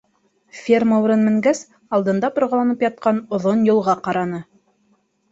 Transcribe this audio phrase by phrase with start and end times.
[0.59, 1.59] Ферма үрен менгәс,
[1.97, 4.41] алдында борғаланып ятҡан оҙон юлға ҡараны.